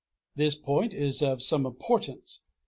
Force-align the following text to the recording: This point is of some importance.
This 0.35 0.55
point 0.55 0.95
is 0.95 1.21
of 1.21 1.43
some 1.43 1.63
importance. 1.63 2.39